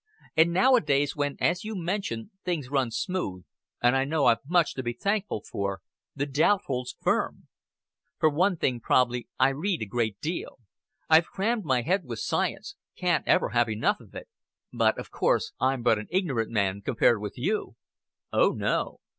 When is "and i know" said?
3.83-4.25